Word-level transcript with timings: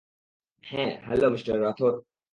হ্যাঁঁ 0.63 0.91
hello 1.05 1.27
mister 1.29 1.55
Rathore? 1.61 1.93